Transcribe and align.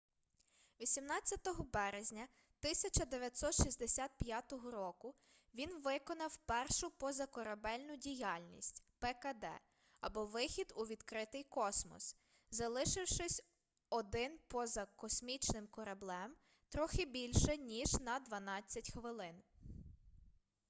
18 0.79 1.39
березня 1.73 2.27
1965 2.61 4.51
року 4.53 5.15
він 5.53 5.81
виконав 5.83 6.37
першу 6.45 6.91
позакорабельну 6.91 7.95
діяльність 7.95 8.83
пкд 8.99 9.45
або 9.99 10.25
вихід 10.25 10.73
у 10.75 10.83
відкритий 10.85 11.43
космос 11.43 12.15
залишившись 12.51 13.41
один 13.89 14.39
поза 14.47 14.85
космічним 14.85 15.67
кораблем 15.67 16.35
трохи 16.69 17.05
більше 17.05 17.57
ніж 17.57 17.93
на 17.99 18.19
дванадцять 18.19 18.91
хвилин 18.93 19.41